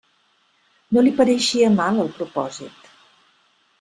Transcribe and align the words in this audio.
No 0.97 1.03
li 1.07 1.11
pareixia 1.21 1.69
mal 1.81 2.01
el 2.07 2.11
propòsit. 2.19 2.91